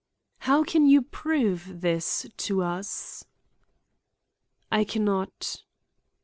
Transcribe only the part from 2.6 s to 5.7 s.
us?" "I can not."